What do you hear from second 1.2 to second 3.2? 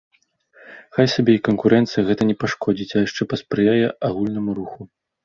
і канкурэнцыя, гэта не пашкодзіць, а